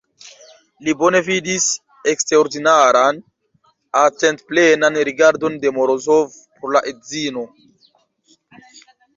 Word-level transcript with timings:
Li 0.85 0.93
bone 1.01 1.19
vidis 1.25 1.67
eksterordinaran, 2.13 3.19
atentplenan 4.01 4.97
rigardon 5.11 5.61
de 5.67 5.73
Morozov 5.79 6.35
por 6.59 6.77
la 6.79 6.83
edzino. 6.95 7.47